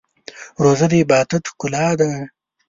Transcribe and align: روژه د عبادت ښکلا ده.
روژه 0.63 0.87
د 0.91 0.93
عبادت 1.01 1.43
ښکلا 1.51 1.87
ده. 1.99 2.11